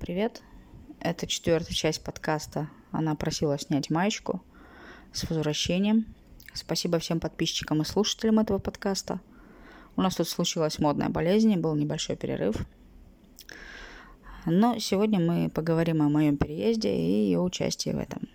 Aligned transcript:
Привет. 0.00 0.42
Это 1.00 1.26
четвертая 1.26 1.74
часть 1.74 2.02
подкаста. 2.02 2.70
Она 2.92 3.14
просила 3.14 3.58
снять 3.58 3.90
маечку. 3.90 4.42
С 5.12 5.28
возвращением. 5.28 6.06
Спасибо 6.54 6.98
всем 6.98 7.20
подписчикам 7.20 7.82
и 7.82 7.84
слушателям 7.84 8.38
этого 8.38 8.58
подкаста. 8.58 9.20
У 9.94 10.00
нас 10.00 10.16
тут 10.16 10.30
случилась 10.30 10.78
модная 10.78 11.10
болезнь, 11.10 11.54
был 11.56 11.74
небольшой 11.74 12.16
перерыв. 12.16 12.56
Но 14.46 14.78
сегодня 14.78 15.20
мы 15.20 15.50
поговорим 15.50 16.00
о 16.00 16.08
моем 16.08 16.38
переезде 16.38 16.94
и 16.96 17.26
ее 17.26 17.40
участии 17.40 17.90
в 17.90 17.98
этом. 17.98 18.30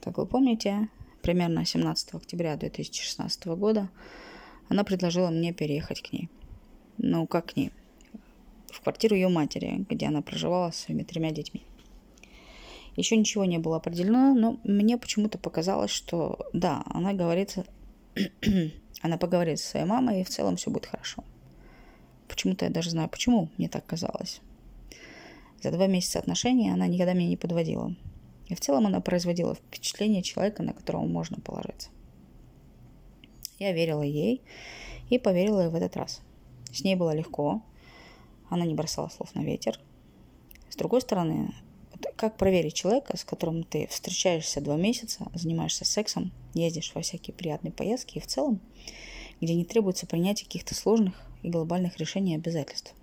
Как 0.00 0.18
вы 0.18 0.26
помните, 0.26 0.88
примерно 1.20 1.64
17 1.64 2.14
октября 2.14 2.56
2016 2.56 3.44
года 3.46 3.90
она 4.68 4.84
предложила 4.84 5.30
мне 5.30 5.52
переехать 5.52 6.00
к 6.00 6.12
ней. 6.12 6.30
Ну, 6.96 7.26
как 7.26 7.46
к 7.46 7.56
ней? 7.56 7.72
В 8.70 8.80
квартиру 8.80 9.14
ее 9.14 9.28
матери, 9.28 9.84
где 9.88 10.06
она 10.06 10.22
проживала 10.22 10.70
со 10.70 10.82
своими 10.82 11.02
тремя 11.02 11.30
детьми. 11.30 11.62
Еще 12.96 13.16
ничего 13.16 13.44
не 13.44 13.58
было 13.58 13.76
определено, 13.76 14.34
но 14.34 14.58
мне 14.64 14.98
почему-то 14.98 15.38
показалось, 15.38 15.90
что 15.90 16.38
да, 16.52 16.82
она 16.86 17.12
говорит, 17.12 17.56
она 19.02 19.16
поговорит 19.16 19.60
со 19.60 19.68
своей 19.68 19.86
мамой, 19.86 20.20
и 20.20 20.24
в 20.24 20.28
целом 20.28 20.56
все 20.56 20.70
будет 20.70 20.86
хорошо. 20.86 21.24
Почему-то 22.28 22.64
я 22.64 22.70
даже 22.70 22.90
знаю, 22.90 23.08
почему 23.08 23.48
мне 23.58 23.68
так 23.68 23.86
казалось. 23.86 24.40
За 25.62 25.70
два 25.70 25.86
месяца 25.86 26.18
отношений 26.18 26.70
она 26.70 26.86
никогда 26.86 27.12
меня 27.12 27.28
не 27.28 27.36
подводила. 27.36 27.94
И 28.48 28.54
в 28.54 28.60
целом 28.60 28.86
она 28.86 29.00
производила 29.00 29.54
впечатление 29.54 30.22
человека, 30.22 30.62
на 30.62 30.72
которого 30.72 31.04
можно 31.04 31.38
положиться. 31.38 31.90
Я 33.58 33.72
верила 33.72 34.02
ей 34.02 34.42
и 35.10 35.18
поверила 35.18 35.62
ей 35.62 35.68
в 35.68 35.74
этот 35.74 35.96
раз. 35.96 36.22
С 36.72 36.82
ней 36.82 36.96
было 36.96 37.14
легко, 37.14 37.62
она 38.50 38.66
не 38.66 38.74
бросала 38.74 39.08
слов 39.08 39.34
на 39.34 39.40
ветер. 39.40 39.80
С 40.68 40.76
другой 40.76 41.00
стороны, 41.00 41.54
как 42.16 42.36
проверить 42.36 42.74
человека, 42.74 43.16
с 43.16 43.24
которым 43.24 43.64
ты 43.64 43.86
встречаешься 43.86 44.60
два 44.60 44.76
месяца, 44.76 45.26
занимаешься 45.34 45.84
сексом, 45.84 46.32
ездишь 46.52 46.92
во 46.94 47.00
всякие 47.00 47.34
приятные 47.34 47.72
поездки 47.72 48.18
и 48.18 48.20
в 48.20 48.26
целом, 48.26 48.60
где 49.40 49.54
не 49.54 49.64
требуется 49.64 50.06
принятие 50.06 50.44
каких-то 50.46 50.74
сложных 50.74 51.14
и 51.42 51.48
глобальных 51.48 51.98
решений 51.98 52.32
и 52.34 52.36
обязательств. 52.36 52.94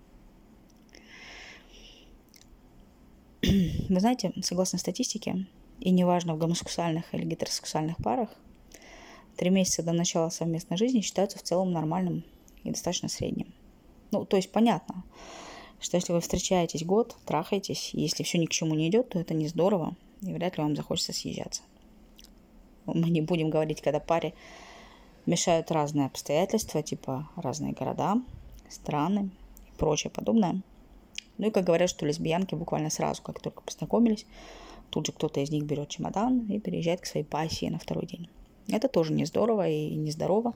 Вы 3.41 3.99
знаете, 3.99 4.33
согласно 4.41 4.77
статистике, 4.77 5.47
и 5.79 5.89
неважно 5.91 6.35
в 6.35 6.37
гомосексуальных 6.37 7.13
или 7.13 7.23
гетеросексуальных 7.23 7.97
парах, 7.97 8.29
три 9.35 9.49
месяца 9.49 9.83
до 9.83 9.93
начала 9.93 10.29
совместной 10.29 10.77
жизни 10.77 11.01
считаются 11.01 11.37
в 11.37 11.43
целом 11.43 11.71
нормальным 11.71 12.23
и 12.63 12.71
достаточно 12.71 13.09
средним. 13.09 13.53
Ну, 14.19 14.25
то 14.25 14.37
есть 14.37 14.51
понятно, 14.51 15.03
что 15.79 15.97
если 15.97 16.11
вы 16.11 16.21
встречаетесь 16.21 16.83
год, 16.83 17.15
трахаетесь, 17.25 17.91
если 17.93 18.23
все 18.23 18.39
ни 18.39 18.45
к 18.45 18.51
чему 18.51 18.73
не 18.73 18.89
идет, 18.89 19.09
то 19.09 19.19
это 19.19 19.33
не 19.33 19.47
здорово, 19.47 19.95
и 20.21 20.33
вряд 20.33 20.57
ли 20.57 20.63
вам 20.63 20.75
захочется 20.75 21.13
съезжаться. 21.13 21.61
Мы 22.85 23.09
не 23.09 23.21
будем 23.21 23.49
говорить, 23.49 23.81
когда 23.81 23.99
паре 23.99 24.33
мешают 25.27 25.71
разные 25.71 26.07
обстоятельства, 26.07 26.81
типа 26.81 27.29
разные 27.35 27.73
города, 27.73 28.15
страны 28.69 29.29
и 29.67 29.77
прочее 29.77 30.09
подобное. 30.09 30.61
Ну 31.37 31.47
и 31.47 31.51
как 31.51 31.65
говорят, 31.65 31.89
что 31.89 32.05
лесбиянки 32.05 32.55
буквально 32.55 32.89
сразу, 32.89 33.21
как 33.21 33.39
только 33.39 33.61
познакомились, 33.61 34.25
тут 34.89 35.05
же 35.05 35.11
кто-то 35.11 35.41
из 35.41 35.51
них 35.51 35.65
берет 35.65 35.89
чемодан 35.89 36.47
и 36.47 36.59
переезжает 36.59 37.01
к 37.01 37.05
своей 37.05 37.25
пассии 37.25 37.67
на 37.67 37.77
второй 37.77 38.07
день. 38.07 38.29
Это 38.67 38.87
тоже 38.87 39.13
не 39.13 39.25
здорово 39.25 39.69
и 39.69 39.95
нездорово. 39.95 40.53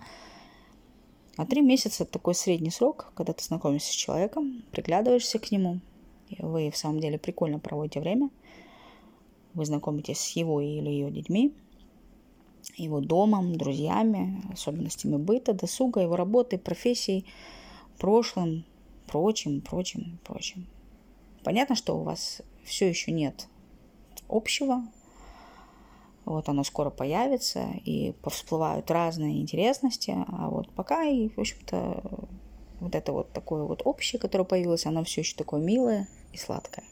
А 1.37 1.45
три 1.45 1.61
месяца– 1.61 2.03
это 2.05 2.13
такой 2.13 2.35
средний 2.35 2.71
срок, 2.71 3.11
когда 3.15 3.33
ты 3.33 3.43
знакомишься 3.43 3.93
с 3.93 3.95
человеком, 3.95 4.63
приглядываешься 4.71 5.39
к 5.39 5.51
нему, 5.51 5.79
вы 6.39 6.69
в 6.69 6.77
самом 6.77 6.99
деле 6.99 7.17
прикольно 7.17 7.59
проводите 7.59 7.99
время, 7.99 8.29
вы 9.53 9.65
знакомитесь 9.65 10.19
с 10.19 10.29
его 10.35 10.61
или 10.61 10.89
ее 10.89 11.09
детьми, 11.09 11.53
его 12.75 12.99
домом, 12.99 13.55
друзьями, 13.55 14.41
особенностями 14.51 15.17
быта, 15.17 15.53
досуга, 15.53 16.01
его 16.01 16.15
работы, 16.15 16.57
профессией, 16.57 17.25
прошлым, 17.97 18.65
прочим, 19.07 19.61
прочим, 19.61 20.19
прочим. 20.23 20.67
Понятно, 21.43 21.75
что 21.75 21.97
у 21.97 22.03
вас 22.03 22.41
все 22.63 22.87
еще 22.87 23.11
нет 23.11 23.47
общего, 24.29 24.83
вот 26.31 26.49
оно 26.49 26.63
скоро 26.63 26.89
появится, 26.89 27.67
и 27.85 28.13
повсплывают 28.21 28.89
разные 28.91 29.41
интересности. 29.41 30.15
А 30.27 30.49
вот 30.49 30.69
пока, 30.71 31.03
и, 31.03 31.29
в 31.29 31.39
общем-то, 31.39 32.03
вот 32.79 32.95
это 32.95 33.11
вот 33.11 33.31
такое 33.31 33.63
вот 33.63 33.81
общее, 33.85 34.19
которое 34.19 34.43
появилось, 34.43 34.85
оно 34.85 35.03
все 35.03 35.21
еще 35.21 35.35
такое 35.35 35.61
милое 35.61 36.07
и 36.33 36.37
сладкое. 36.37 36.85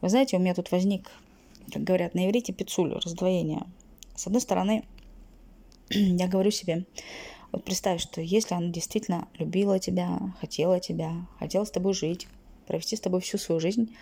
Вы 0.00 0.08
знаете, 0.08 0.36
у 0.36 0.40
меня 0.40 0.54
тут 0.54 0.70
возник, 0.72 1.10
как 1.72 1.84
говорят 1.84 2.14
на 2.14 2.26
иврите, 2.26 2.52
пиццулю, 2.52 2.98
раздвоение. 3.04 3.64
С 4.16 4.26
одной 4.26 4.40
стороны, 4.40 4.84
я 5.90 6.26
говорю 6.26 6.50
себе, 6.50 6.86
вот 7.52 7.64
представь, 7.64 8.00
что 8.00 8.20
если 8.20 8.54
она 8.54 8.68
действительно 8.68 9.28
любила 9.38 9.78
тебя, 9.78 10.18
хотела 10.40 10.80
тебя, 10.80 11.26
хотела 11.38 11.64
с 11.64 11.70
тобой 11.70 11.92
жить, 11.92 12.26
провести 12.66 12.96
с 12.96 13.00
тобой 13.00 13.20
всю 13.20 13.38
свою 13.38 13.60
жизнь, 13.60 13.94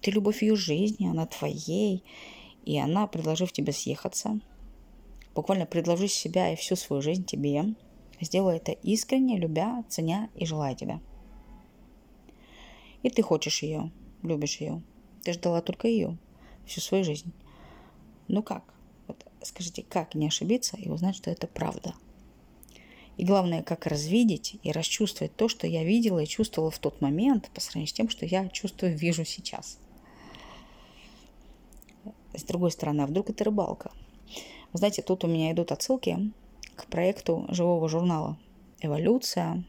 ты 0.00 0.10
любовь 0.10 0.42
ее 0.42 0.56
жизни, 0.56 1.06
она 1.06 1.26
твоей, 1.26 2.02
и 2.64 2.78
она, 2.78 3.06
предложив 3.06 3.52
тебе 3.52 3.72
съехаться, 3.72 4.40
буквально 5.34 5.66
предложив 5.66 6.12
себя 6.12 6.52
и 6.52 6.56
всю 6.56 6.76
свою 6.76 7.02
жизнь 7.02 7.24
тебе, 7.24 7.74
сделала 8.20 8.50
это 8.50 8.72
искренне, 8.72 9.38
любя, 9.38 9.84
ценя 9.88 10.28
и 10.34 10.46
желая 10.46 10.74
тебя. 10.74 11.00
И 13.02 13.10
ты 13.10 13.22
хочешь 13.22 13.62
ее, 13.62 13.90
любишь 14.22 14.58
ее. 14.58 14.82
Ты 15.24 15.32
ждала 15.32 15.60
только 15.60 15.88
ее 15.88 16.18
всю 16.66 16.80
свою 16.80 17.04
жизнь. 17.04 17.32
Ну 18.28 18.42
как? 18.42 18.62
Вот 19.08 19.24
скажите, 19.42 19.82
как 19.82 20.14
не 20.14 20.28
ошибиться 20.28 20.76
и 20.76 20.88
узнать, 20.88 21.16
что 21.16 21.30
это 21.30 21.48
правда? 21.48 21.94
И 23.16 23.24
главное, 23.24 23.62
как 23.62 23.86
развидеть 23.86 24.56
и 24.62 24.72
расчувствовать 24.72 25.34
то, 25.36 25.48
что 25.48 25.66
я 25.66 25.84
видела 25.84 26.20
и 26.20 26.26
чувствовала 26.26 26.70
в 26.70 26.78
тот 26.78 27.00
момент, 27.00 27.50
по 27.52 27.60
сравнению 27.60 27.88
с 27.88 27.92
тем, 27.92 28.08
что 28.08 28.24
я 28.24 28.48
чувствую, 28.48 28.96
вижу 28.96 29.24
сейчас– 29.24 29.78
с 32.34 32.42
другой 32.44 32.70
стороны, 32.70 33.02
а 33.02 33.06
вдруг 33.06 33.30
это 33.30 33.44
рыбалка? 33.44 33.90
Вы 34.72 34.78
знаете, 34.78 35.02
тут 35.02 35.24
у 35.24 35.26
меня 35.26 35.52
идут 35.52 35.72
отсылки 35.72 36.32
к 36.76 36.86
проекту 36.86 37.46
живого 37.48 37.88
журнала 37.88 38.38
«Эволюция». 38.80 39.64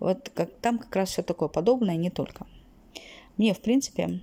Вот 0.00 0.30
как, 0.34 0.52
там 0.60 0.78
как 0.78 0.94
раз 0.96 1.10
все 1.10 1.22
такое 1.22 1.48
подобное, 1.48 1.96
не 1.96 2.10
только. 2.10 2.46
Мне, 3.36 3.54
в 3.54 3.60
принципе, 3.60 4.20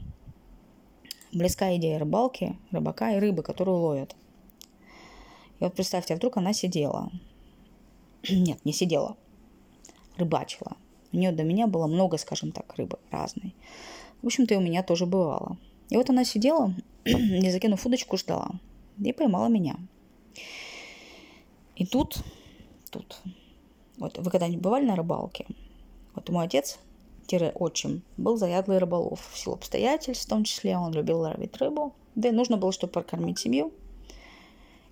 близка 1.32 1.76
идея 1.78 2.00
рыбалки, 2.00 2.58
рыбака 2.72 3.14
и 3.14 3.20
рыбы, 3.20 3.44
которую 3.44 3.78
ловят. 3.78 4.16
И 5.60 5.64
вот 5.64 5.76
представьте, 5.76 6.14
а 6.14 6.18
вдруг 6.18 6.38
она 6.38 6.54
сидела. 6.54 7.12
Нет, 8.30 8.64
не 8.66 8.74
сидела. 8.74 9.16
Рыбачила. 10.18 10.76
У 11.12 11.18
нее 11.18 11.32
до 11.32 11.44
меня 11.44 11.68
было 11.68 11.88
много, 11.88 12.18
скажем 12.18 12.52
так, 12.52 12.76
рыбы 12.78 13.00
разной. 13.12 13.56
В 14.22 14.28
общем-то, 14.28 14.54
и 14.54 14.58
у 14.58 14.62
меня 14.62 14.84
тоже 14.84 15.06
бывало. 15.06 15.58
И 15.90 15.98
вот 15.98 16.10
она 16.10 16.24
сидела, 16.24 16.74
не 17.06 17.52
закинув 17.52 17.86
удочку, 17.86 18.18
ждала. 18.18 18.52
И 19.04 19.12
поймала 19.14 19.48
меня. 19.48 19.78
И 21.76 21.86
тут, 21.86 22.18
тут, 22.92 23.22
вот 23.98 24.18
вы 24.18 24.30
когда-нибудь 24.30 24.62
бывали 24.62 24.86
на 24.86 24.96
рыбалке? 24.96 25.46
Вот 26.14 26.30
мой 26.30 26.46
отец, 26.46 26.80
отчим, 27.56 28.02
был 28.18 28.38
заядлый 28.38 28.78
рыболов. 28.78 29.30
В 29.32 29.38
силу 29.38 29.56
обстоятельств, 29.56 30.26
в 30.26 30.30
том 30.30 30.44
числе, 30.44 30.78
он 30.78 30.94
любил 30.94 31.20
ловить 31.20 31.56
рыбу. 31.58 31.94
Да 32.16 32.30
и 32.30 32.32
нужно 32.32 32.58
было, 32.58 32.72
чтобы 32.72 32.94
прокормить 32.94 33.40
семью. 33.40 33.72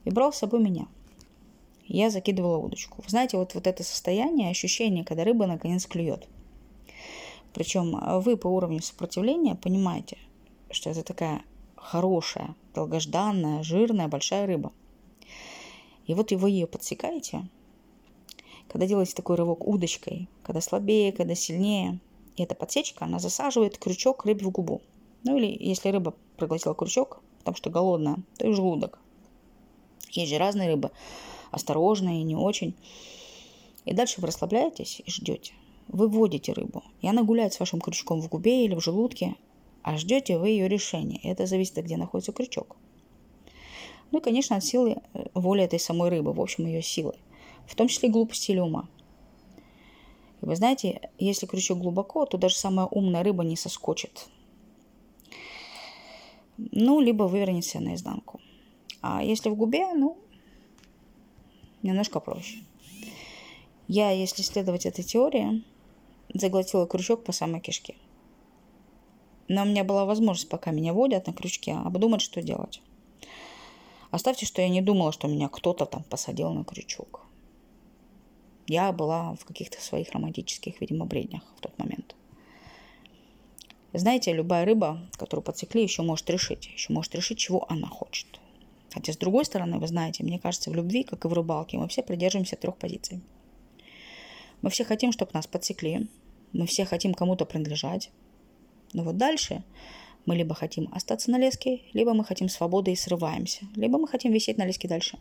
И 0.05 0.09
брал 0.09 0.31
с 0.31 0.37
собой 0.37 0.61
меня. 0.61 0.87
Я 1.85 2.09
закидывала 2.09 2.57
удочку. 2.57 3.01
Вы 3.01 3.09
знаете, 3.09 3.37
вот, 3.37 3.53
вот 3.53 3.67
это 3.67 3.83
состояние, 3.83 4.49
ощущение, 4.49 5.03
когда 5.03 5.23
рыба 5.23 5.47
наконец 5.47 5.85
клюет. 5.85 6.27
Причем 7.53 7.97
вы 8.21 8.37
по 8.37 8.47
уровню 8.47 8.81
сопротивления 8.81 9.55
понимаете, 9.55 10.17
что 10.71 10.89
это 10.89 11.03
такая 11.03 11.43
хорошая, 11.75 12.55
долгожданная, 12.73 13.63
жирная, 13.63 14.07
большая 14.07 14.45
рыба. 14.45 14.71
И 16.05 16.13
вот 16.13 16.31
вы 16.31 16.49
ее 16.49 16.67
подсекаете, 16.67 17.47
когда 18.67 18.87
делаете 18.87 19.13
такой 19.15 19.35
рывок 19.35 19.67
удочкой, 19.67 20.29
когда 20.43 20.61
слабее, 20.61 21.11
когда 21.11 21.35
сильнее, 21.35 21.99
и 22.35 22.43
эта 22.43 22.55
подсечка, 22.55 23.05
она 23.05 23.19
засаживает 23.19 23.77
крючок 23.77 24.25
рыбе 24.25 24.45
в 24.45 24.51
губу. 24.51 24.81
Ну 25.23 25.37
или 25.37 25.57
если 25.59 25.89
рыба 25.89 26.13
проглотила 26.37 26.75
крючок, 26.75 27.21
потому 27.39 27.55
что 27.55 27.69
голодная, 27.69 28.17
то 28.37 28.47
и 28.47 28.53
желудок. 28.53 28.99
Есть 30.11 30.31
же 30.31 30.37
разные 30.37 30.69
рыбы, 30.69 30.91
осторожные, 31.51 32.23
не 32.23 32.35
очень. 32.35 32.75
И 33.85 33.93
дальше 33.93 34.21
вы 34.21 34.27
расслабляетесь 34.27 35.01
и 35.05 35.09
ждете. 35.09 35.53
Вы 35.87 36.09
вводите 36.09 36.51
рыбу, 36.51 36.83
и 37.01 37.07
она 37.07 37.23
гуляет 37.23 37.53
с 37.53 37.59
вашим 37.59 37.79
крючком 37.79 38.21
в 38.21 38.27
губе 38.27 38.65
или 38.65 38.75
в 38.75 38.81
желудке, 38.81 39.35
а 39.87 39.97
ждете 39.97 40.37
вы 40.37 40.49
ее 40.49 40.67
решения. 40.67 41.17
Это 41.23 41.45
зависит, 41.45 41.77
где 41.77 41.95
находится 41.95 42.33
крючок. 42.33 42.75
Ну 44.11 44.19
и, 44.19 44.21
конечно, 44.21 44.57
от 44.57 44.65
силы 44.65 44.97
э, 45.13 45.27
воли 45.33 45.63
этой 45.63 45.79
самой 45.79 46.09
рыбы, 46.09 46.33
в 46.33 46.41
общем, 46.41 46.65
ее 46.65 46.81
силы. 46.81 47.13
В 47.65 47.73
том 47.73 47.87
числе 47.87 48.09
глупости 48.09 48.51
или 48.51 48.59
ума. 48.59 48.89
И 50.41 50.45
вы 50.45 50.57
знаете, 50.57 51.09
если 51.17 51.45
крючок 51.45 51.79
глубоко, 51.79 52.25
то 52.25 52.37
даже 52.37 52.55
самая 52.55 52.85
умная 52.87 53.23
рыба 53.23 53.45
не 53.45 53.55
соскочит. 53.55 54.27
Ну, 56.57 56.99
либо 56.99 57.23
вывернется 57.23 57.79
наизнанку. 57.79 58.41
А 59.01 59.23
если 59.23 59.49
в 59.49 59.55
губе, 59.55 59.93
ну, 59.93 60.17
немножко 61.81 62.19
проще. 62.19 62.57
Я, 63.87 64.11
если 64.11 64.41
следовать 64.41 64.85
этой 64.85 65.05
теории, 65.05 65.63
заглотила 66.33 66.87
крючок 66.87 67.23
по 67.23 67.31
самой 67.31 67.61
кишке. 67.61 67.95
Но 69.47 69.63
у 69.63 69.65
меня 69.65 69.83
была 69.83 70.05
возможность, 70.05 70.49
пока 70.49 70.71
меня 70.71 70.93
водят 70.93 71.27
на 71.27 71.33
крючке, 71.33 71.73
обдумать, 71.73 72.21
что 72.21 72.41
делать. 72.41 72.81
Оставьте, 74.11 74.45
что 74.45 74.61
я 74.61 74.69
не 74.69 74.81
думала, 74.81 75.11
что 75.11 75.27
меня 75.27 75.47
кто-то 75.49 75.85
там 75.85 76.03
посадил 76.03 76.51
на 76.51 76.63
крючок. 76.63 77.21
Я 78.67 78.91
была 78.91 79.35
в 79.35 79.45
каких-то 79.45 79.81
своих 79.81 80.11
романтических, 80.11 80.81
видимо, 80.81 81.05
бреднях 81.05 81.43
в 81.57 81.61
тот 81.61 81.77
момент. 81.79 82.15
Знаете, 83.93 84.33
любая 84.33 84.65
рыба, 84.65 84.99
которую 85.13 85.43
подсекли, 85.43 85.81
еще 85.81 86.01
может 86.01 86.29
решить. 86.29 86.67
Еще 86.67 86.91
может 86.91 87.15
решить, 87.15 87.37
чего 87.37 87.65
она 87.71 87.87
хочет. 87.87 88.27
Хотя, 88.93 89.13
с 89.13 89.17
другой 89.17 89.45
стороны, 89.45 89.79
вы 89.79 89.87
знаете, 89.87 90.23
мне 90.23 90.39
кажется, 90.39 90.69
в 90.69 90.75
любви, 90.75 91.03
как 91.03 91.23
и 91.23 91.27
в 91.27 91.33
рыбалке, 91.33 91.77
мы 91.77 91.87
все 91.87 92.03
придерживаемся 92.03 92.57
трех 92.57 92.77
позиций. 92.77 93.21
Мы 94.61 94.69
все 94.69 94.83
хотим, 94.83 95.11
чтобы 95.11 95.31
нас 95.33 95.47
подсекли. 95.47 96.07
Мы 96.51 96.65
все 96.65 96.85
хотим 96.85 97.13
кому-то 97.13 97.45
принадлежать. 97.45 98.11
Но 98.93 99.03
вот 99.03 99.17
дальше 99.17 99.63
мы 100.25 100.35
либо 100.35 100.55
хотим 100.55 100.89
остаться 100.91 101.31
на 101.31 101.37
леске, 101.37 101.81
либо 101.93 102.13
мы 102.13 102.23
хотим 102.23 102.49
свободы 102.49 102.91
и 102.91 102.95
срываемся. 102.95 103.65
Либо 103.75 103.97
мы 103.97 104.07
хотим 104.07 104.31
висеть 104.31 104.57
на 104.57 104.65
леске 104.65 104.87
дальше. 104.87 105.17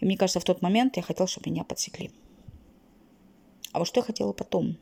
И 0.00 0.04
мне 0.04 0.16
кажется, 0.16 0.40
в 0.40 0.44
тот 0.44 0.62
момент 0.62 0.96
я 0.96 1.02
хотела, 1.02 1.28
чтобы 1.28 1.50
меня 1.50 1.64
подсекли. 1.64 2.10
А 3.72 3.78
вот 3.78 3.88
что 3.88 4.00
я 4.00 4.04
хотела 4.04 4.32
потом? 4.32 4.76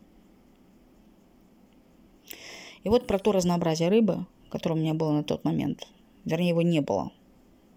И 2.85 2.89
вот 2.89 3.07
про 3.07 3.19
то 3.19 3.33
разнообразие 3.33 3.89
рыбы, 3.89 4.27
которое 4.51 4.75
у 4.75 4.79
меня 4.79 4.95
было 4.95 5.13
на 5.13 5.25
тот 5.25 5.45
момент. 5.45 5.89
Вернее, 6.25 6.51
его 6.51 6.63
не 6.63 6.81
было. 6.81 7.11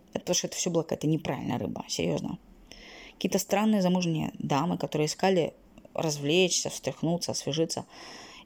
Это 0.09 0.19
потому 0.19 0.35
что 0.35 0.47
это 0.47 0.57
все 0.57 0.69
была 0.69 0.83
какая-то 0.83 1.07
неправильная 1.07 1.57
рыба, 1.57 1.85
серьезно. 1.88 2.38
Какие-то 3.13 3.39
странные 3.39 3.81
замужние 3.81 4.31
дамы, 4.38 4.77
которые 4.77 5.07
искали 5.07 5.53
развлечься, 5.94 6.69
встряхнуться, 6.69 7.31
освежиться, 7.31 7.85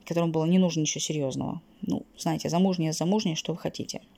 которым 0.06 0.32
было 0.32 0.46
не 0.46 0.60
нужно 0.60 0.82
ничего 0.82 1.02
серьезного. 1.02 1.62
Ну, 1.82 2.06
знаете, 2.18 2.50
замужние, 2.50 2.94
замужние, 2.94 3.36
что 3.36 3.54
вы 3.54 3.58
хотите– 3.58 4.02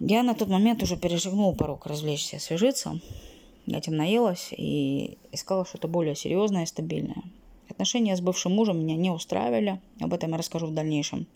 Я 0.00 0.22
на 0.22 0.34
тот 0.34 0.48
момент 0.48 0.82
уже 0.82 0.96
перешагнул 0.96 1.54
порог 1.56 1.86
развлечься, 1.86 2.36
освежиться. 2.36 3.00
Я 3.66 3.78
этим 3.78 3.96
наелась 3.96 4.52
и 4.56 5.18
искала 5.32 5.66
что-то 5.66 5.88
более 5.88 6.14
серьезное 6.14 6.62
и 6.62 6.66
стабильное. 6.66 7.22
Отношения 7.68 8.16
с 8.16 8.20
бывшим 8.20 8.52
мужем 8.52 8.78
меня 8.78 8.96
не 8.96 9.10
устраивали. 9.10 9.80
Об 10.00 10.14
этом 10.14 10.30
я 10.30 10.38
расскажу 10.38 10.66
в 10.66 10.74
дальнейшем. 10.74 11.26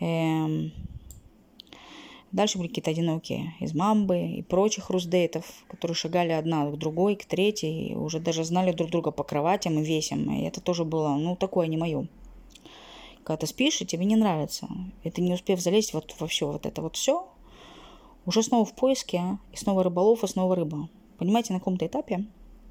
Эм... 0.00 0.72
Дальше 2.34 2.58
были 2.58 2.66
какие-то 2.66 2.90
одинокие 2.90 3.54
из 3.60 3.74
мамбы 3.74 4.18
и 4.26 4.42
прочих 4.42 4.90
руздейтов, 4.90 5.44
которые 5.68 5.94
шагали 5.94 6.32
одна 6.32 6.68
к 6.68 6.76
другой, 6.76 7.14
к 7.14 7.26
третьей, 7.26 7.90
и 7.90 7.94
уже 7.94 8.18
даже 8.18 8.42
знали 8.42 8.72
друг 8.72 8.90
друга 8.90 9.12
по 9.12 9.22
кроватям 9.22 9.78
и 9.78 9.84
весям. 9.84 10.28
И 10.34 10.42
это 10.42 10.60
тоже 10.60 10.84
было, 10.84 11.10
ну, 11.10 11.36
такое 11.36 11.68
не 11.68 11.76
мое 11.76 12.08
когда 13.22 13.38
ты 13.38 13.46
спишь, 13.46 13.80
и 13.80 13.86
тебе 13.86 14.04
не 14.04 14.16
нравится, 14.16 14.68
и 15.02 15.10
ты 15.10 15.22
не 15.22 15.32
успев 15.32 15.58
залезть 15.58 15.94
вот 15.94 16.14
во 16.18 16.26
все 16.26 16.46
вот 16.46 16.66
это 16.66 16.82
вот 16.82 16.96
все, 16.96 17.26
уже 18.26 18.42
снова 18.42 18.66
в 18.66 18.74
поиске, 18.74 19.18
а? 19.18 19.38
и 19.50 19.56
снова 19.56 19.82
рыболов, 19.82 20.24
и 20.24 20.26
снова 20.26 20.54
рыба. 20.54 20.90
Понимаете, 21.16 21.54
на 21.54 21.58
каком-то 21.60 21.86
этапе 21.86 22.26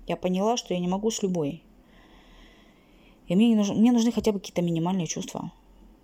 я 0.05 0.15
поняла, 0.15 0.55
что 0.57 0.75
я 0.75 0.79
не 0.79 0.87
могу 0.87 1.09
с 1.09 1.23
любой. 1.23 1.63
И 3.27 3.35
мне, 3.35 3.49
не 3.49 3.55
нужны, 3.55 3.75
мне 3.75 3.91
нужны 3.91 4.11
хотя 4.11 4.31
бы 4.31 4.39
какие-то 4.39 4.61
минимальные 4.61 5.07
чувства. 5.07 5.51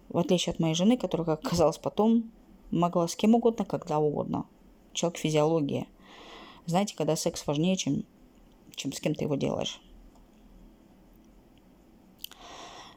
В 0.08 0.18
отличие 0.18 0.54
от 0.54 0.60
моей 0.60 0.74
жены, 0.74 0.98
которая, 0.98 1.26
как 1.26 1.46
оказалось 1.46 1.78
потом, 1.78 2.32
могла 2.72 3.08
с 3.08 3.16
кем 3.16 3.36
угодно, 3.36 3.66
когда 3.66 4.00
угодно. 4.00 4.46
Человек 4.94 5.20
физиология. 5.20 5.88
Знаете, 6.66 6.96
когда 6.96 7.16
секс 7.16 7.46
важнее, 7.48 7.76
чем, 7.76 8.04
чем 8.76 8.94
с 8.94 9.00
кем 9.00 9.16
ты 9.16 9.26
его 9.26 9.36
делаешь. 9.36 9.82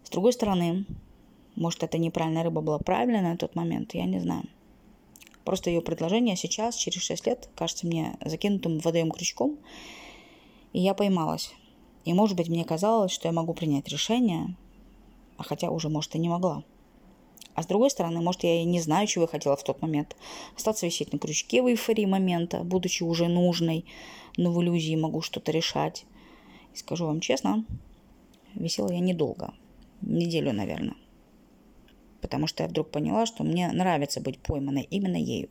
С 0.04 0.10
другой 0.10 0.32
стороны, 0.32 0.84
может, 1.56 1.82
это 1.82 1.98
неправильная 1.98 2.44
рыба 2.44 2.60
была 2.60 2.78
правильная 2.78 3.22
на 3.22 3.36
тот 3.36 3.54
момент, 3.54 3.94
я 3.94 4.04
не 4.04 4.20
знаю. 4.20 4.44
Просто 5.44 5.70
ее 5.70 5.80
предложение 5.80 6.36
сейчас, 6.36 6.76
через 6.76 7.02
6 7.02 7.26
лет, 7.26 7.48
кажется 7.54 7.86
мне 7.86 8.16
закинутым 8.24 8.78
водоем 8.78 9.10
крючком, 9.10 9.58
и 10.72 10.80
я 10.80 10.94
поймалась. 10.94 11.52
И, 12.04 12.12
может 12.14 12.36
быть, 12.36 12.48
мне 12.48 12.64
казалось, 12.64 13.12
что 13.12 13.28
я 13.28 13.32
могу 13.32 13.54
принять 13.54 13.88
решение, 13.88 14.56
а 15.36 15.42
хотя 15.42 15.70
уже, 15.70 15.88
может, 15.88 16.14
и 16.14 16.18
не 16.18 16.28
могла. 16.28 16.62
А 17.54 17.62
с 17.62 17.66
другой 17.66 17.90
стороны, 17.90 18.20
может, 18.20 18.44
я 18.44 18.62
и 18.62 18.64
не 18.64 18.80
знаю, 18.80 19.06
чего 19.06 19.24
я 19.24 19.28
хотела 19.28 19.56
в 19.56 19.64
тот 19.64 19.82
момент. 19.82 20.16
Остаться 20.56 20.86
висеть 20.86 21.12
на 21.12 21.18
крючке 21.18 21.62
в 21.62 21.68
эйфории 21.68 22.06
момента, 22.06 22.64
будучи 22.64 23.02
уже 23.02 23.28
нужной, 23.28 23.84
но 24.36 24.50
в 24.50 24.62
иллюзии 24.62 24.96
могу 24.96 25.20
что-то 25.20 25.52
решать. 25.52 26.04
И 26.74 26.78
скажу 26.78 27.06
вам 27.06 27.20
честно, 27.20 27.64
висела 28.54 28.90
я 28.92 29.00
недолго. 29.00 29.52
Неделю, 30.00 30.52
наверное 30.52 30.96
потому 32.22 32.46
что 32.46 32.62
я 32.62 32.68
вдруг 32.70 32.90
поняла, 32.90 33.26
что 33.26 33.44
мне 33.44 33.70
нравится 33.72 34.20
быть 34.22 34.38
пойманной 34.38 34.86
именно 34.88 35.16
ею. 35.16 35.50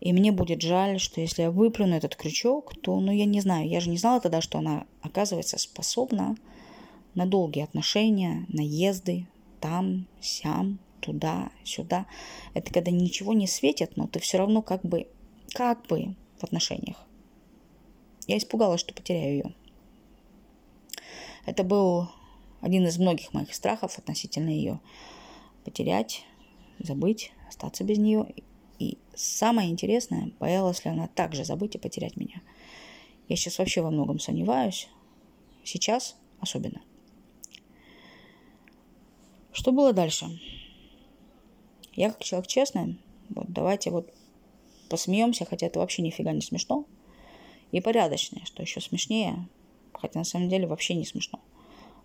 И 0.00 0.12
мне 0.12 0.32
будет 0.32 0.60
жаль, 0.60 1.00
что 1.00 1.22
если 1.22 1.42
я 1.42 1.50
выплюну 1.50 1.94
этот 1.94 2.16
крючок, 2.16 2.74
то, 2.82 3.00
ну, 3.00 3.10
я 3.10 3.24
не 3.24 3.40
знаю, 3.40 3.66
я 3.66 3.80
же 3.80 3.88
не 3.88 3.96
знала 3.96 4.20
тогда, 4.20 4.42
что 4.42 4.58
она, 4.58 4.84
оказывается, 5.00 5.56
способна 5.56 6.36
на 7.14 7.24
долгие 7.24 7.62
отношения, 7.62 8.44
наезды, 8.48 9.26
там, 9.64 10.06
сям, 10.20 10.78
туда, 11.00 11.50
сюда. 11.64 12.04
Это 12.52 12.70
когда 12.70 12.90
ничего 12.90 13.32
не 13.32 13.46
светит, 13.46 13.96
но 13.96 14.06
ты 14.06 14.20
все 14.20 14.36
равно 14.36 14.60
как 14.60 14.82
бы, 14.82 15.08
как 15.54 15.86
бы 15.86 16.14
в 16.38 16.44
отношениях. 16.44 17.02
Я 18.26 18.36
испугалась, 18.36 18.80
что 18.80 18.92
потеряю 18.92 19.32
ее. 19.32 19.54
Это 21.46 21.64
был 21.64 22.10
один 22.60 22.86
из 22.86 22.98
многих 22.98 23.32
моих 23.32 23.54
страхов 23.54 23.96
относительно 23.96 24.50
ее 24.50 24.80
потерять, 25.64 26.26
забыть, 26.78 27.32
остаться 27.48 27.84
без 27.84 27.96
нее. 27.96 28.34
И 28.78 28.98
самое 29.14 29.70
интересное, 29.70 30.30
боялась 30.40 30.84
ли 30.84 30.90
она 30.90 31.06
также 31.06 31.46
забыть 31.46 31.74
и 31.74 31.78
потерять 31.78 32.18
меня. 32.18 32.42
Я 33.28 33.36
сейчас 33.36 33.56
вообще 33.56 33.80
во 33.80 33.90
многом 33.90 34.18
сомневаюсь. 34.18 34.90
Сейчас 35.64 36.16
особенно. 36.38 36.82
Что 39.54 39.70
было 39.70 39.92
дальше? 39.92 40.26
Я 41.94 42.10
как 42.10 42.24
человек 42.24 42.48
честный, 42.48 42.98
вот 43.28 43.46
давайте 43.48 43.90
вот 43.90 44.12
посмеемся, 44.90 45.44
хотя 45.44 45.68
это 45.68 45.78
вообще 45.78 46.02
нифига 46.02 46.32
не 46.32 46.40
смешно. 46.40 46.86
И 47.70 47.80
порядочное, 47.80 48.44
что 48.46 48.62
еще 48.62 48.80
смешнее, 48.80 49.48
хотя 49.92 50.18
на 50.18 50.24
самом 50.24 50.48
деле 50.48 50.66
вообще 50.66 50.94
не 50.94 51.04
смешно. 51.04 51.38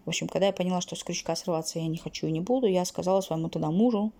В 0.06 0.10
общем, 0.10 0.28
когда 0.28 0.46
я 0.46 0.54
поняла, 0.54 0.80
что 0.80 0.96
с 0.96 1.04
крючка 1.04 1.36
срываться 1.36 1.80
я 1.80 1.88
не 1.88 1.98
хочу 1.98 2.28
и 2.28 2.32
не 2.32 2.40
буду, 2.40 2.68
я 2.68 2.86
сказала 2.86 3.22
своему 3.22 3.50
тогда 3.50 3.72
мужу, 3.72 4.14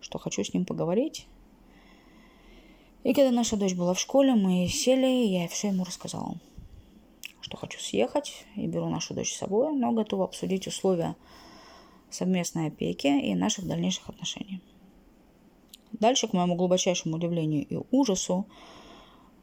что 0.00 0.20
хочу 0.20 0.44
с 0.44 0.54
ним 0.54 0.64
поговорить. 0.64 1.26
И 3.02 3.12
когда 3.12 3.32
наша 3.32 3.56
дочь 3.56 3.74
была 3.74 3.94
в 3.94 4.00
школе, 4.00 4.36
мы 4.36 4.68
сели, 4.68 5.26
и 5.26 5.32
я 5.32 5.48
все 5.48 5.68
ему 5.68 5.82
рассказала, 5.82 6.36
что 7.40 7.56
хочу 7.56 7.80
съехать 7.80 8.46
и 8.54 8.68
беру 8.68 8.88
нашу 8.88 9.14
дочь 9.14 9.34
с 9.34 9.38
собой, 9.38 9.74
но 9.74 9.90
готова 9.90 10.26
обсудить 10.26 10.68
условия 10.68 11.16
совместной 12.10 12.68
опеки 12.68 13.06
и 13.06 13.34
наших 13.34 13.66
дальнейших 13.66 14.08
отношений. 14.08 14.60
Дальше, 15.92 16.28
к 16.28 16.32
моему 16.32 16.54
глубочайшему 16.54 17.16
удивлению 17.16 17.66
и 17.66 17.78
ужасу, 17.90 18.46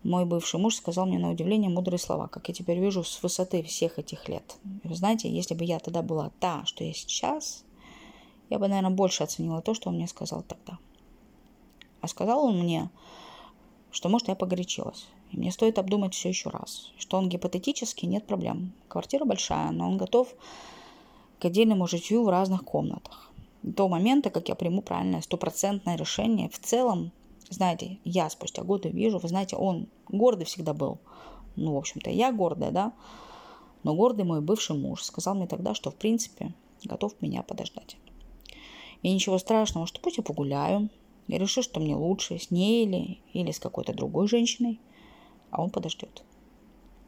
мой 0.03 0.25
бывший 0.25 0.59
муж 0.59 0.75
сказал 0.75 1.07
мне 1.07 1.17
на 1.17 1.31
удивление 1.31 1.69
мудрые 1.69 1.99
слова, 1.99 2.27
как 2.27 2.47
я 2.47 2.53
теперь 2.53 2.79
вижу 2.79 3.03
с 3.03 3.23
высоты 3.23 3.63
всех 3.63 3.97
этих 3.97 4.29
лет. 4.29 4.57
И 4.83 4.87
вы 4.87 4.95
знаете, 4.95 5.29
если 5.29 5.55
бы 5.55 5.65
я 5.65 5.79
тогда 5.79 6.03
была 6.03 6.31
та, 6.39 6.63
что 6.65 6.83
я 6.83 6.93
сейчас, 6.93 7.65
я 8.49 8.59
бы, 8.59 8.67
наверное, 8.67 8.95
больше 8.95 9.23
оценила 9.23 9.61
то, 9.61 9.73
что 9.73 9.89
он 9.89 9.95
мне 9.95 10.07
сказал 10.07 10.43
тогда. 10.43 10.77
А 12.01 12.07
сказал 12.07 12.45
он 12.45 12.59
мне, 12.59 12.91
что, 13.91 14.09
может, 14.09 14.27
я 14.27 14.35
погорячилась. 14.35 15.07
И 15.31 15.37
мне 15.37 15.51
стоит 15.51 15.79
обдумать 15.79 16.13
все 16.13 16.29
еще 16.29 16.49
раз. 16.49 16.91
Что 16.97 17.17
он 17.17 17.27
гипотетически, 17.27 18.05
нет 18.05 18.27
проблем. 18.27 18.73
Квартира 18.87 19.25
большая, 19.25 19.71
но 19.71 19.89
он 19.89 19.97
готов 19.97 20.35
к 21.39 21.45
отдельному 21.45 21.87
житью 21.87 22.23
в 22.23 22.29
разных 22.29 22.63
комнатах. 22.63 23.31
До 23.63 23.87
момента, 23.87 24.29
как 24.29 24.47
я 24.49 24.55
приму 24.55 24.81
правильное 24.81 25.21
стопроцентное 25.21 25.97
решение, 25.97 26.49
в 26.49 26.59
целом 26.59 27.11
знаете, 27.49 27.99
я 28.03 28.29
спустя 28.29 28.63
годы 28.63 28.89
вижу, 28.89 29.19
вы 29.19 29.27
знаете, 29.27 29.55
он 29.55 29.87
гордый 30.07 30.45
всегда 30.45 30.73
был. 30.73 30.99
Ну, 31.55 31.73
в 31.73 31.77
общем-то, 31.77 32.09
я 32.09 32.31
гордая, 32.31 32.71
да. 32.71 32.93
Но 33.83 33.93
гордый 33.95 34.25
мой 34.25 34.41
бывший 34.41 34.75
муж 34.75 35.03
сказал 35.03 35.35
мне 35.35 35.47
тогда, 35.47 35.73
что, 35.73 35.91
в 35.91 35.95
принципе, 35.95 36.53
готов 36.83 37.13
меня 37.21 37.43
подождать. 37.43 37.97
И 39.03 39.13
ничего 39.13 39.37
страшного, 39.37 39.85
что 39.85 40.01
пусть 40.01 40.17
я 40.17 40.23
погуляю. 40.23 40.89
Я 41.27 41.37
решу, 41.37 41.61
что 41.61 41.79
мне 41.79 41.95
лучше 41.95 42.39
с 42.39 42.51
ней 42.51 42.85
или, 42.85 43.19
или 43.33 43.51
с 43.51 43.59
какой-то 43.59 43.93
другой 43.93 44.27
женщиной. 44.27 44.79
А 45.51 45.61
он 45.61 45.69
подождет. 45.69 46.23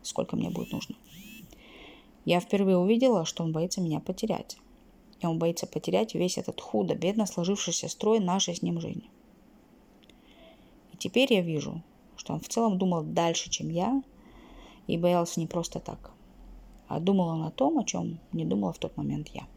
сколько 0.03 0.35
мне 0.35 0.49
будет 0.49 0.71
нужно. 0.71 0.95
Я 2.27 2.41
впервые 2.41 2.77
увидела, 2.77 3.23
что 3.23 3.45
он 3.45 3.53
боится 3.53 3.79
меня 3.79 4.01
потерять. 4.01 4.57
И 5.21 5.25
он 5.25 5.39
боится 5.39 5.65
потерять 5.65 6.13
весь 6.13 6.37
этот 6.37 6.59
худо-бедно 6.59 7.25
сложившийся 7.25 7.87
строй 7.87 8.19
нашей 8.19 8.53
с 8.53 8.61
ним 8.61 8.81
жизни. 8.81 9.09
И 10.91 10.97
теперь 10.97 11.33
я 11.33 11.39
вижу, 11.39 11.81
что 12.17 12.33
он 12.33 12.41
в 12.41 12.49
целом 12.49 12.77
думал 12.77 13.03
дальше, 13.03 13.49
чем 13.49 13.69
я, 13.69 14.03
и 14.87 14.97
боялся 14.97 15.39
не 15.39 15.47
просто 15.47 15.79
так, 15.79 16.11
а 16.89 16.99
думал 16.99 17.29
он 17.29 17.43
о 17.43 17.51
том, 17.51 17.79
о 17.79 17.85
чем 17.85 18.19
не 18.33 18.43
думала 18.43 18.73
в 18.73 18.77
тот 18.77 18.97
момент 18.97 19.29
я. 19.29 19.47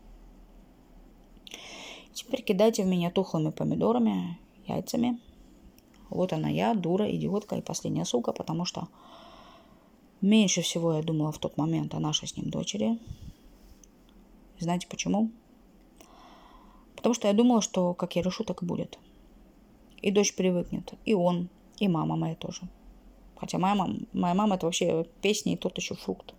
Теперь 2.12 2.42
кидайте 2.42 2.84
в 2.84 2.86
меня 2.86 3.10
тухлыми 3.10 3.50
помидорами, 3.50 4.38
яйцами. 4.68 5.18
Вот 6.08 6.32
она 6.32 6.48
я, 6.48 6.74
дура, 6.74 7.10
идиотка 7.10 7.56
и 7.56 7.62
последняя 7.62 8.04
сука, 8.04 8.30
потому 8.32 8.64
что 8.64 8.86
меньше 10.20 10.62
всего 10.62 10.94
я 10.94 11.02
думала 11.02 11.32
в 11.32 11.38
тот 11.38 11.56
момент 11.56 11.94
о 11.94 12.00
нашей 12.00 12.28
с 12.28 12.36
ним 12.36 12.50
дочери. 12.50 12.98
Знаете 14.58 14.86
почему? 14.88 15.30
Потому 16.96 17.14
что 17.14 17.28
я 17.28 17.34
думала, 17.34 17.62
что 17.62 17.94
как 17.94 18.16
я 18.16 18.22
решу, 18.22 18.44
так 18.44 18.62
и 18.62 18.66
будет. 18.66 18.98
И 20.02 20.10
дочь 20.10 20.34
привыкнет, 20.34 20.94
и 21.04 21.14
он, 21.14 21.48
и 21.78 21.88
мама 21.88 22.16
моя 22.16 22.34
тоже. 22.34 22.62
Хотя 23.36 23.58
моя 23.58 23.74
мама, 23.74 23.96
моя 24.12 24.34
мама 24.34 24.56
это 24.56 24.66
вообще 24.66 25.06
песня 25.22 25.54
и 25.54 25.56
тот 25.56 25.78
еще 25.78 25.94
фрукт. 25.94 26.34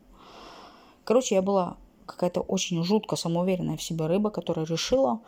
Короче, 1.03 1.35
я 1.35 1.41
была 1.41 1.77
какая-то 2.05 2.41
очень 2.41 2.83
жутко 2.83 3.15
самоуверенная 3.15 3.77
в 3.77 3.81
себе 3.81 4.05
рыба, 4.05 4.29
которая 4.29 4.65
решила, 4.65 5.21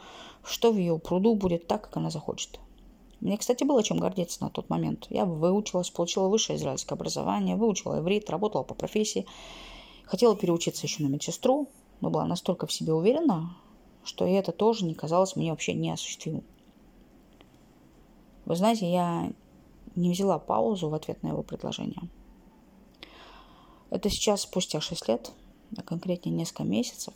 что 0.43 0.72
в 0.72 0.77
ее 0.77 1.00
пруду 1.00 1.36
будет 1.36 1.67
так, 1.67 1.83
как 1.83 1.98
она 1.98 2.10
захочет. 2.10 2.60
Мне, 3.24 3.38
кстати, 3.38 3.63
было 3.63 3.82
чем 3.82 4.00
гордиться 4.00 4.44
на 4.44 4.50
тот 4.50 4.70
момент. 4.70 5.08
Я 5.10 5.24
выучилась, 5.24 5.89
получила 5.89 6.27
высшее 6.27 6.60
израильское 6.60 6.96
образование, 6.96 7.56
выучила 7.56 8.00
иврит, 8.00 8.30
работала 8.30 8.63
по 8.63 8.74
профессии. 8.74 9.25
Хотела 10.03 10.36
переучиться 10.36 10.86
еще 10.86 11.03
на 11.03 11.08
медсестру, 11.08 11.70
но 12.01 12.10
была 12.10 12.25
настолько 12.25 12.68
в 12.68 12.74
себе 12.74 12.92
уверена, 12.92 13.56
что 14.03 14.25
и 14.25 14.34
это 14.34 14.51
тоже 14.51 14.84
не 14.84 14.94
казалось 14.94 15.38
мне 15.38 15.51
вообще 15.51 15.74
неосуществимым. 15.74 16.44
Вы 18.44 18.58
знаете, 18.58 18.92
я 18.92 19.32
не 19.96 20.12
взяла 20.12 20.38
паузу 20.38 20.89
в 20.89 20.94
ответ 20.94 21.24
на 21.24 21.30
его 21.30 21.44
предложение. 21.44 22.10
Это 23.89 24.10
сейчас 24.10 24.42
спустя 24.42 24.82
6 24.82 25.08
лет, 25.08 25.32
а 25.77 25.82
конкретнее 25.82 26.36
несколько 26.36 26.63
месяцев, 26.63 27.13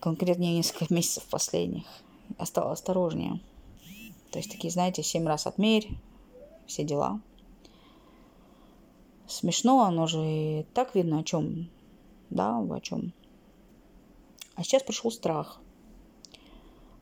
конкретнее 0.00 0.56
несколько 0.56 0.92
месяцев 0.94 1.24
последних, 1.24 1.84
я 2.38 2.46
стала 2.46 2.72
осторожнее. 2.72 3.40
То 4.30 4.38
есть 4.38 4.50
такие, 4.50 4.70
знаете, 4.70 5.02
семь 5.02 5.26
раз 5.26 5.46
отмерь, 5.46 5.88
все 6.66 6.84
дела. 6.84 7.20
Смешно, 9.26 9.82
оно 9.82 10.06
же 10.06 10.18
и 10.18 10.66
так 10.74 10.94
видно, 10.94 11.20
о 11.20 11.24
чем 11.24 11.68
да, 12.30 12.58
о 12.58 12.80
чем. 12.80 13.12
А 14.54 14.62
сейчас 14.62 14.82
пришел 14.82 15.10
страх, 15.10 15.60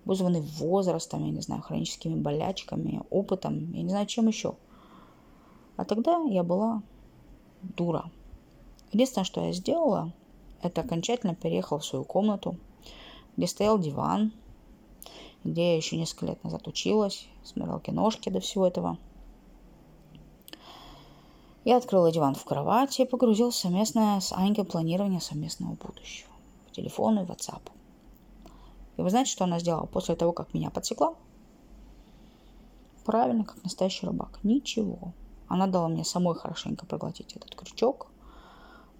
вызванный 0.04 0.40
возрастом, 0.40 1.24
я 1.24 1.30
не 1.30 1.40
знаю, 1.40 1.62
хроническими 1.62 2.14
болячками, 2.14 3.02
опытом, 3.10 3.72
я 3.72 3.82
не 3.82 3.88
знаю, 3.88 4.06
чем 4.06 4.28
еще. 4.28 4.56
А 5.76 5.84
тогда 5.84 6.22
я 6.24 6.42
была 6.42 6.82
дура. 7.62 8.10
Единственное, 8.92 9.24
что 9.24 9.44
я 9.44 9.52
сделала, 9.52 10.12
это 10.62 10.82
окончательно 10.82 11.34
переехала 11.34 11.78
в 11.78 11.84
свою 11.84 12.04
комнату, 12.04 12.56
где 13.36 13.46
стоял 13.46 13.78
диван, 13.78 14.32
где 15.44 15.72
я 15.72 15.76
еще 15.76 15.96
несколько 15.96 16.26
лет 16.26 16.44
назад 16.44 16.66
училась, 16.68 17.26
смотрела 17.44 17.80
киношки 17.80 18.28
до 18.28 18.40
всего 18.40 18.66
этого– 18.66 18.98
я 21.66 21.78
открыла 21.78 22.12
диван 22.12 22.36
в 22.36 22.44
кровати 22.44 23.02
и 23.02 23.04
погрузилась 23.04 23.56
в 23.56 23.58
совместное 23.58 24.20
с 24.20 24.32
Анькой 24.32 24.64
планирование 24.64 25.20
совместного 25.20 25.74
будущего. 25.74 26.30
По 26.64 26.72
телефону 26.72 27.24
и 27.24 27.26
WhatsApp. 27.26 27.60
И 28.96 29.02
вы 29.02 29.10
знаете, 29.10 29.32
что 29.32 29.42
она 29.42 29.58
сделала 29.58 29.86
после 29.86 30.14
того, 30.14 30.30
как 30.30 30.54
меня 30.54 30.70
подсекла? 30.70 31.16
Правильно, 33.04 33.44
как 33.44 33.64
настоящий 33.64 34.06
рыбак. 34.06 34.38
Ничего. 34.44 35.12
Она 35.48 35.66
дала 35.66 35.88
мне 35.88 36.04
самой 36.04 36.36
хорошенько 36.36 36.86
проглотить 36.86 37.34
этот 37.34 37.56
крючок, 37.56 38.12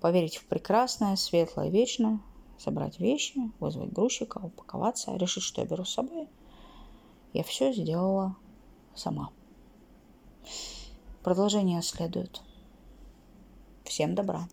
поверить 0.01 0.39
в 0.39 0.47
прекрасное, 0.47 1.15
светлое, 1.15 1.69
вечное, 1.69 2.19
собрать 2.59 2.99
вещи, 2.99 3.53
вызвать 3.61 3.93
грузчика, 3.93 4.39
упаковаться, 4.39 5.17
решить, 5.17 5.43
что 5.43 5.61
я 5.61 5.67
беру 5.67 5.85
с 5.85 5.93
собой. 5.93 6.29
Я 7.33 7.43
все 7.43 7.73
сделала 7.73 8.37
сама. 8.95 9.31
Продолжение 11.23 11.83
следует. 11.83 12.41
Всем 13.85 14.15
добра! 14.15 14.49